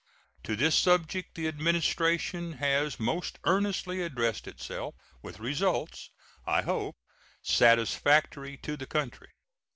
[0.45, 6.09] To this subject the Administration has most earnestly addressed itself, with results,
[6.43, 6.97] I hope,
[7.43, 9.29] satisfactory to the country.